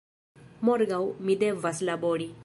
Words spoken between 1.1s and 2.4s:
mi devas labori"